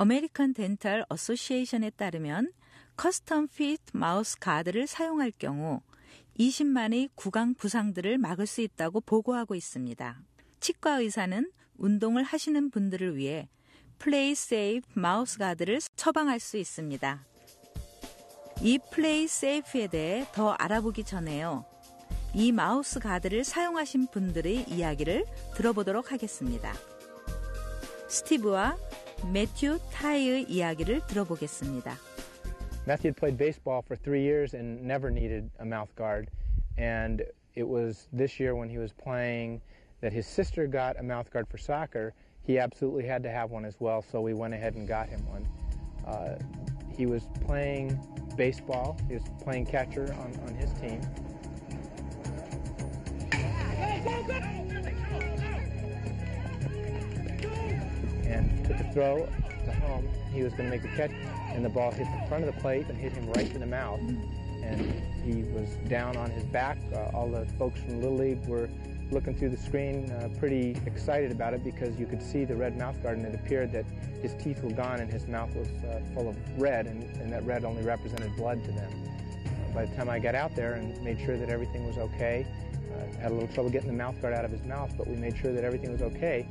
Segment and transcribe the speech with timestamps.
[0.00, 2.52] American Dental Association에 따르면
[2.96, 5.80] custom fit mouth guard를 사용할 경우
[6.38, 10.20] 20만의 구강 부상들을 막을 수 있다고 보고하고 있습니다.
[10.60, 13.48] 치과 의사는 운동을 하시는 분들을 위해
[13.98, 17.26] PlaySafe mouth guard를 처방할 수 있습니다.
[18.62, 21.64] 이 PlaySafe에 대해 더 알아보기 전에요.
[22.34, 25.24] 이 mouth guard를 사용하신 분들의 이야기를
[25.56, 26.72] 들어보도록 하겠습니다.
[28.08, 28.76] 스티브와
[29.31, 31.95] 매튜 타이의 이야기를 들어보겠습니다.
[32.85, 36.29] Matthew had played baseball for three years and never needed a mouth guard.
[36.77, 37.23] And
[37.55, 39.61] it was this year when he was playing
[40.01, 42.13] that his sister got a mouth guard for soccer.
[42.45, 45.25] He absolutely had to have one as well, so we went ahead and got him
[45.29, 45.47] one.
[46.05, 46.35] Uh,
[46.91, 47.97] he was playing
[48.35, 50.99] baseball, he was playing catcher on, on his team.
[58.98, 59.28] throw
[59.64, 60.08] to home.
[60.32, 61.12] He was going to make the catch,
[61.52, 63.66] and the ball hit the front of the plate and hit him right in the
[63.66, 64.00] mouth.
[64.00, 64.80] And
[65.24, 66.78] he was down on his back.
[66.92, 68.68] Uh, all the folks from Little League were
[69.12, 72.76] looking through the screen, uh, pretty excited about it because you could see the red
[72.76, 73.84] mouth guard, and it appeared that
[74.20, 77.46] his teeth were gone and his mouth was uh, full of red, and, and, that
[77.46, 78.92] red only represented blood to them.
[79.46, 82.44] Uh, by the time I got out there and made sure that everything was okay,
[82.92, 85.14] uh, had a little trouble getting the mouth guard out of his mouth, but we
[85.14, 86.46] made sure that everything was okay.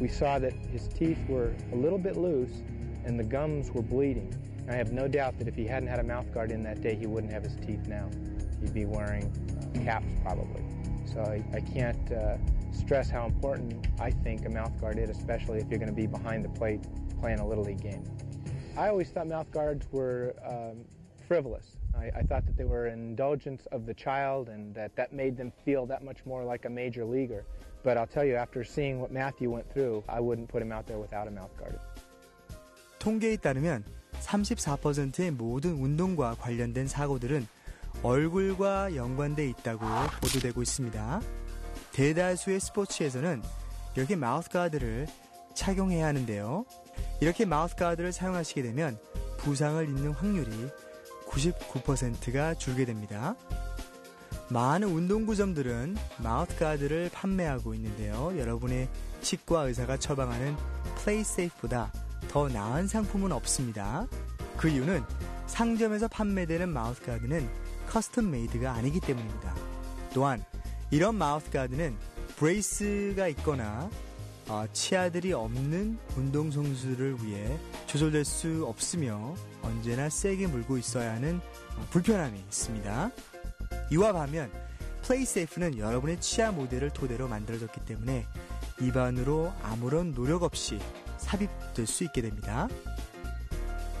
[0.00, 2.62] We saw that his teeth were a little bit loose
[3.04, 4.34] and the gums were bleeding.
[4.68, 6.96] I have no doubt that if he hadn't had a mouth guard in that day,
[6.96, 8.10] he wouldn't have his teeth now.
[8.60, 9.32] He'd be wearing
[9.84, 10.62] caps probably.
[11.04, 12.36] So I, I can't uh,
[12.72, 16.06] stress how important I think a mouth guard is, especially if you're going to be
[16.06, 16.80] behind the plate
[17.20, 18.04] playing a Little League game.
[18.76, 20.84] I always thought mouth guards were um,
[21.26, 21.76] frivolous.
[21.96, 25.36] I, I, thought that they were an indulgence of the child and that that made
[25.36, 27.46] them feel that much more like a major leaguer.
[27.86, 30.88] But I'll tell you, after seeing what Matthew went through, I wouldn't put him out
[30.88, 31.78] there without a mouth guard.
[32.98, 33.84] 통계에 따르면
[34.18, 37.46] 34%의 모든 운동과 관련된 사고들은
[38.02, 39.86] 얼굴과 연관돼 있다고
[40.20, 41.20] 보도되고 있습니다.
[41.92, 43.40] 대다수의 스포츠에서는
[43.94, 45.06] 이렇게 마우스 가드를
[45.54, 46.64] 착용해야 하는데요.
[47.20, 48.98] 이렇게 마우스 가드를 사용하시게 되면
[49.38, 50.50] 부상을 입는 확률이
[51.28, 53.36] 99%가 줄게 됩니다.
[54.48, 58.32] 많은 운동구점들은 mouth guard를 판매하고 있는데요.
[58.38, 58.88] 여러분의
[59.20, 60.56] 치과 의사가 처방하는
[60.96, 61.92] PlaySafe보다
[62.28, 64.06] 더 나은 상품은 없습니다.
[64.56, 65.02] 그 이유는
[65.46, 67.48] 상점에서 판매되는 mouth guard는
[67.88, 69.54] custom made가 아니기 때문입니다.
[70.14, 70.44] 또한
[70.90, 71.96] 이런 mouth guard는
[72.36, 73.90] brace가 있거나
[74.48, 81.40] 어, 치아들이 없는 운동선수를 위해 조절될 수 없으며 언제나 세게 물고 있어야 하는
[81.76, 83.10] 어, 불편함이 있습니다.
[83.90, 84.50] 이와 반면
[85.02, 88.26] 플레이세이프는 여러분의 치아 모델을 토대로 만들어졌기 때문에
[88.80, 90.80] 입안으로 아무런 노력 없이
[91.18, 92.68] 삽입될 수 있게 됩니다.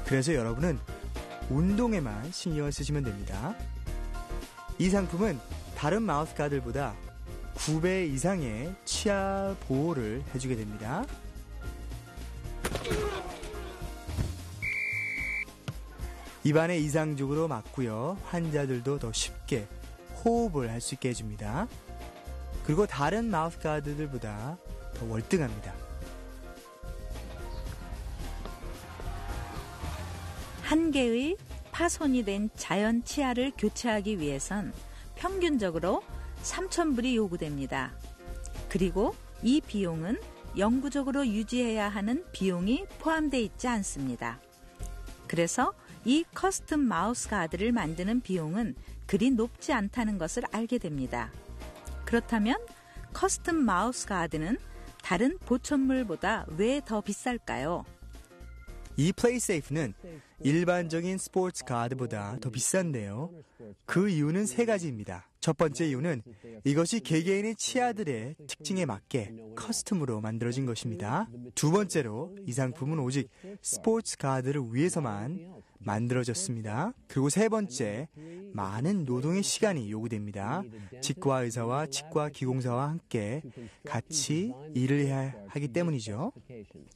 [0.06, 0.78] 그래서 여러분은
[1.48, 3.54] 운동에만 신경을 쓰시면 됩니다.
[4.78, 5.38] 이 상품은
[5.76, 6.94] 다른 마우스 가들보다
[7.54, 11.04] 9배 이상의 치아 보호를 해주게 됩니다.
[16.44, 18.18] 입안에 이상적으로 맞고요.
[18.24, 19.66] 환자들도 더 쉽게
[20.26, 21.68] 호흡을 할 수 있게 해줍니다.
[22.64, 24.58] 그리고 다른 마우스 가드들보다
[24.94, 25.72] 더 월등합니다.
[30.62, 31.36] 한 개의
[31.70, 34.72] 파손이 된 자연 치아를 교체하기 위해선
[35.14, 36.02] 평균적으로
[36.42, 37.92] 3,000불이 요구됩니다.
[38.68, 40.20] 그리고 이 비용은
[40.58, 44.40] 영구적으로 유지해야 하는 비용이 포함되어 있지 않습니다.
[45.28, 45.72] 그래서
[46.04, 48.74] 이 custom mouth guard를 만드는 비용은
[49.06, 51.30] 그리 높지 않다는 것을 알게 됩니다.
[52.04, 52.56] 그렇다면
[53.12, 54.58] custom mouth guard는
[55.02, 57.84] 다른 보철물보다 왜 더 비쌀까요?
[58.96, 59.94] 이 PlaySafe는
[60.40, 63.30] 일반적인 스포츠 guard보다 더 비싼데요.
[63.84, 65.28] 그 이유는 세 가지입니다.
[65.46, 66.22] 첫 번째 이유는
[66.64, 71.28] 이것이 개개인의 치아들의 특징에 맞게 custom으로 만들어진 것입니다.
[71.54, 73.30] 두 번째로 이 상품은 오직
[73.62, 76.94] 스포츠 guard를 위해서만 만들어졌습니다.
[77.06, 78.08] 그리고 세 번째,
[78.54, 80.64] 많은 노동의 시간이 요구됩니다.
[81.00, 83.40] 치과 의사와 치과 기공사와 함께
[83.84, 86.32] 같이 일을 해야 하기 때문이죠.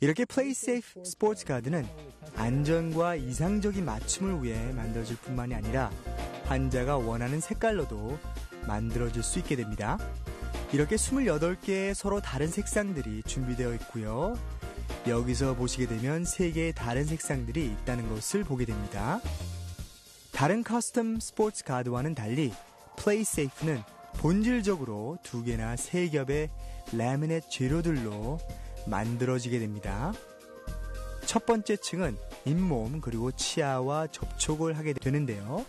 [0.00, 1.86] 이렇게 PlaySafe 스포츠 guard는
[2.34, 5.92] 안전과 이상적인 맞춤을 위해 만들어질 뿐만이 아니라
[6.50, 8.18] 환자가 원하는 색깔로도
[8.66, 9.98] 만들어질 수 있게 됩니다.
[10.72, 14.36] 이렇게 28개의 서로 다른 색상들이 준비되어 있고요.
[15.06, 19.20] 여기서 보시게 되면 3개의 다른 색상들이 있다는 것을 보게 됩니다.
[20.32, 22.52] 다른 custom 스포츠 guard와는 달리
[22.96, 23.82] PlaySafe는
[24.14, 26.50] 본질적으로 두 개나 세 겹의
[26.92, 28.38] 레미넷 재료들로
[28.86, 30.12] 만들어지게 됩니다.
[31.26, 35.64] 첫 번째 층은 잇몸 그리고 치아와 접촉을 하게 되는데요.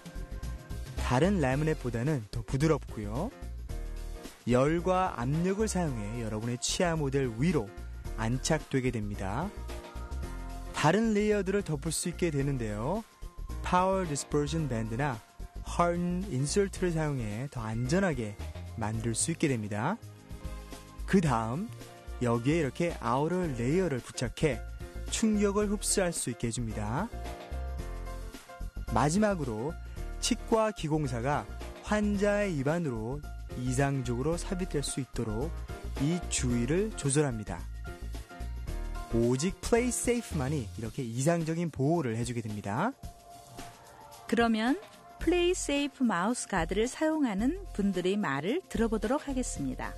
[1.11, 3.31] 다른 laminate보다는 더 부드럽고요.
[4.47, 7.69] 열과 압력을 사용해 여러분의 치아 모델 위로
[8.15, 9.49] 안착되게 됩니다.
[10.73, 13.03] 다른 layer들을 덮을 수 있게 되는데요.
[13.61, 15.19] power dispersion band나
[15.77, 15.97] hard
[16.29, 18.37] insert를 사용해 더 안전하게
[18.77, 19.97] 만들 수 있게 됩니다.
[21.05, 21.67] 그 다음
[22.21, 24.61] 여기에 이렇게 outer layer를 부착해
[25.09, 27.09] 충격을 흡수할 수 있게 해줍니다.
[28.93, 29.73] 마지막으로
[30.21, 31.45] 치과 기공사가
[31.83, 33.21] 환자의 입안으로
[33.59, 35.51] 이상적으로 삽입될 수 있도록
[35.99, 37.59] 이 주위를 조절합니다.
[39.13, 42.93] 오직 PlaySafe만이 이렇게 이상적인 보호를 해주게 됩니다.
[44.27, 44.79] 그러면
[45.19, 49.93] PlaySafe mouth guard를 사용하는 분들의 말을 들어보도록 하겠습니다.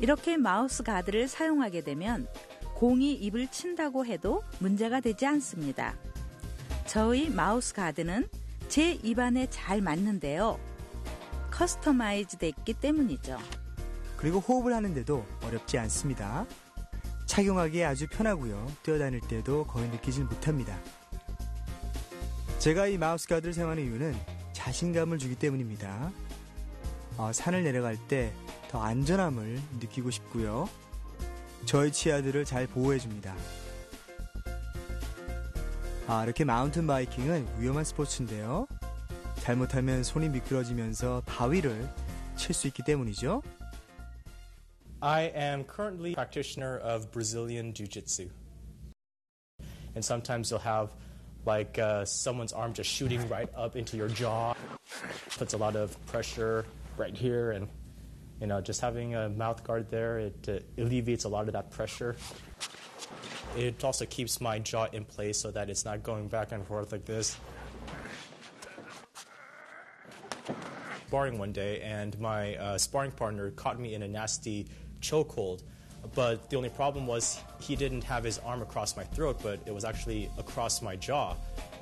[0.00, 2.26] 이렇게 mouth guard를 사용하게 되면
[2.76, 5.96] 공이 입을 친다고 해도 문제가 되지 않습니다.
[6.86, 8.28] 저의 mouth guard는
[8.68, 10.58] 제 입안에 잘 맞는데요.
[11.50, 13.38] customize 됐기 때문이죠.
[14.16, 16.46] 그리고 호흡을 하는데도 어렵지 않습니다.
[17.26, 18.70] 착용하기에 아주 편하고요.
[18.82, 20.78] 뛰어다닐 때도 거의 느끼질 못합니다.
[22.58, 24.14] 제가 이 mouth guard를 사용하는 이유는
[24.52, 26.10] 자신감을 주기 때문입니다.
[27.16, 28.32] 어, 산을 내려갈 때
[28.68, 30.68] 더 안전함을 느끼고 싶고요.
[31.64, 33.34] 저의 치아들을 잘 보호해줍니다.
[36.10, 38.66] 아, 이렇게 마운틴 바이킹은 위험한 스포츠인데요.
[39.40, 41.86] 잘못하면 손이 미끄러지면서 바위를
[42.34, 43.42] 칠 수 있기 때문이죠.
[45.00, 48.30] I am currently a practitioner of Brazilian Jiu Jitsu.
[49.94, 50.88] And sometimes you'll have
[51.44, 54.54] like uh, someone's arm just shooting right up into your jaw,
[55.36, 56.64] puts a lot of pressure
[56.96, 57.68] right here, and
[58.40, 61.70] you know, just having a mouth guard there, it uh, alleviates a lot of that
[61.70, 62.16] pressure.
[63.56, 66.92] It also keeps my jaw in place so that it's not going back and forth
[66.92, 67.36] like this.
[71.06, 74.66] Sparring one day, and my uh, sparring partner caught me in a nasty
[75.00, 75.62] chokehold.
[76.14, 79.74] But the only problem was he didn't have his arm across my throat, but it
[79.74, 81.34] was actually across my jaw.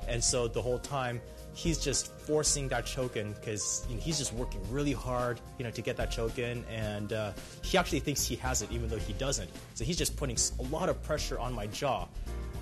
[0.09, 1.21] And so the whole time,
[1.57, 5.65] he's just forcing that choke in because you know, he's just working really hard, you
[5.65, 7.33] know, to get that choke in, and uh,
[7.63, 9.51] he actually thinks he has it even though he doesn't.
[9.75, 12.07] So he's just putting a lot of pressure on my jaw.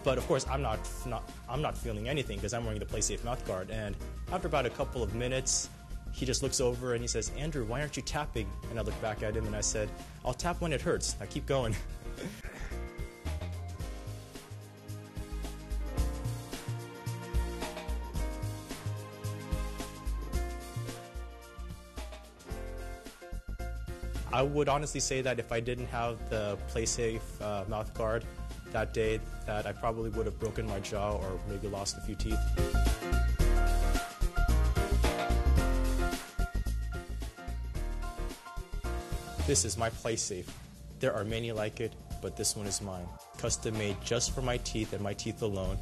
[0.05, 3.25] But of course, I'm not, not I'm not feeling anything because I'm wearing the PlaySafe
[3.25, 3.71] mouth guard.
[3.71, 3.97] And
[4.33, 5.71] after about a couple of minutes,
[6.13, 9.01] he just looks over and he says, "Andrew, why aren't you tapping?" And I look
[9.03, 9.89] back at him and I said,
[10.25, 11.17] "I'll tap when it hurts.
[11.19, 11.75] Now keep going."
[24.35, 28.25] I would honestly say that if I didn't have the PlaySafe uh, mouth guard
[28.73, 32.17] that day, that I probably would have broken my jaw or maybe lost a few
[32.17, 32.41] teeth.
[39.47, 40.49] This is my PlaySafe.
[40.99, 43.07] There are many like it, but this one is mine.
[43.39, 45.79] Custom made just for my teeth and my teeth alone.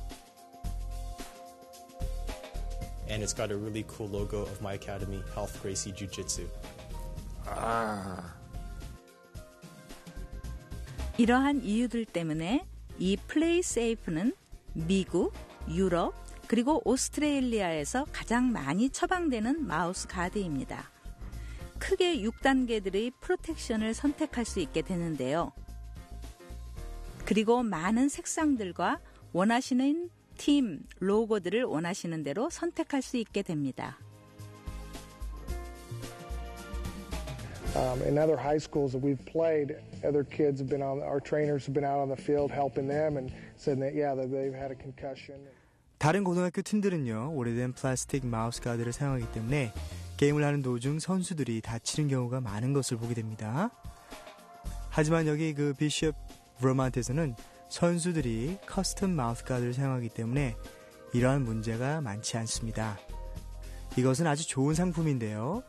[3.09, 6.47] And it's got a really cool logo of my academy, Health Gracie Jiu Jitsu.
[11.19, 12.67] 이러한 이유들 때문에
[12.99, 14.35] 이 플레이 세이프는
[14.73, 15.35] 미국,
[15.69, 16.15] 유럽,
[16.47, 20.91] 그리고 오스트레일리아에서 가장 많이 처방되는 마우스 가드입니다.
[21.79, 25.53] 크게 6단계들의 프로텍션을 선택할 수 있게 되는데요.
[27.25, 29.01] 그리고 많은 색상들과
[29.33, 33.99] 원하시는 팀, 로고들을 원하시는 대로 선택할 수 있게 됩니다.
[37.75, 41.65] Um, in other high schools that we've played, other kids have been on, our trainers
[41.65, 44.71] have been out on the field helping them and said that, yeah, that they've had
[44.71, 45.41] a concussion.
[45.99, 49.73] 다른 고등학교 팀들은요, 오래된 플라스틱 mouth guard를 사용하기 때문에
[50.19, 53.71] 게임을 하는 도중 선수들이 다치는 경우가 많은 것을 보게 됩니다.
[54.91, 56.15] 하지만 여기 그 비숍
[56.59, 57.35] 브로만트에서는
[57.71, 60.57] 선수들이 custom mouth guard를 사용하기 때문에
[61.15, 62.99] 이러한 문제가 많지 않습니다.
[63.97, 65.63] 이것은 아주 좋은 상품인데요.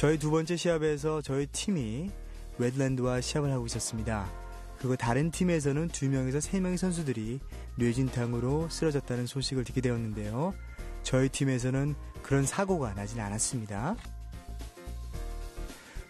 [0.00, 2.08] 저희 두 번째 시합에서 저희 팀이
[2.56, 4.32] 웨드랜드와 시합을 하고 있었습니다.
[4.78, 7.38] 그리고 다른 팀에서는 두 명에서 세 명의 선수들이
[7.76, 10.54] 뇌진탕으로 쓰러졌다는 소식을 듣게 되었는데요.
[11.02, 13.94] 저희 팀에서는 그런 사고가 나진 않았습니다.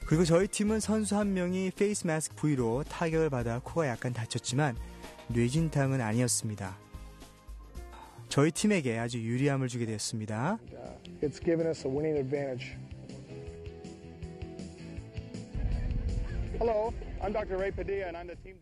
[0.06, 4.76] 그리고 저희 팀은 선수 한 명이 face mask 부위로 타격을 받아 코가 약간 다쳤지만
[5.30, 6.76] 뇌진탕은 아니었습니다.
[8.28, 10.60] 저희 팀에게 아주 유리함을 주게 되었습니다.
[11.22, 12.76] It's given us a winning advantage.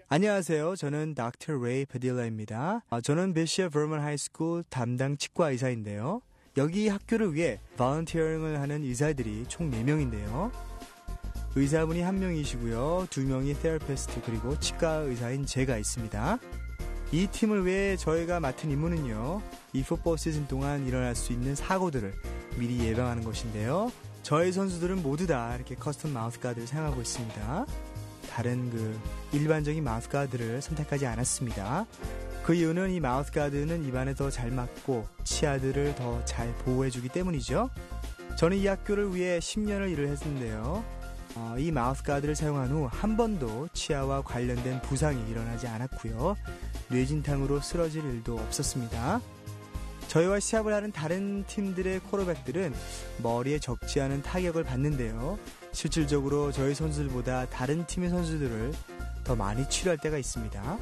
[0.08, 0.76] 안녕하세요.
[0.76, 1.16] 저는.
[1.16, 2.82] Ray Padilla입니다.
[2.88, 6.22] 아, 저는 베시아 버먼 High School 담당 치과 의사인데요.
[6.56, 10.52] 여기 학교를 위해 volunteering을 하는 의사들이 총 4명인데요.
[11.56, 13.08] 의사분이 한 명이시고요.
[13.10, 16.38] 두 명이 therapist 그리고 치과 의사인 제가 있습니다.
[17.10, 19.42] 이 팀을 위해 저희가 맡은 임무는요.
[19.72, 22.12] 이 풋볼 시즌 동안 일어날 수 있는 사고들을
[22.58, 23.90] 미리 예방하는 것인데요.
[24.22, 27.66] 저희 선수들은 모두 다 이렇게 custom mouth guard를 사용하고 있습니다.
[28.28, 28.98] 다른 그
[29.32, 31.86] 일반적인 mouth guard를 선택하지 않았습니다.
[32.44, 37.70] 그 이유는 이 mouth guard는 입안에 더 잘 맞고 치아들을 더 잘 보호해주기 때문이죠.
[38.36, 40.84] 저는 이 학교를 위해 10년을 일을 했는데요.
[41.34, 46.36] 어, 이 mouth guard를 사용한 후 한 번도 치아와 관련된 부상이 일어나지 않았고요.
[46.90, 49.20] 뇌진탕으로 쓰러질 일도 없었습니다.
[50.08, 52.72] 저희와 시합을 하는 다른 팀들의 쿼터백들은
[53.22, 55.38] 머리에 적지 않은 타격을 받는데요.
[55.78, 58.72] 실질적으로 저희 선수들보다 다른 팀의 선수들을
[59.22, 60.76] 더 많이 치료할 때가 있습니다.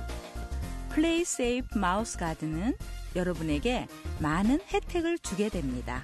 [0.89, 2.75] PlaySafe mouth guard는
[3.15, 3.89] 여러분에게
[4.21, 6.01] 많은 혜택을 주게 됩니다.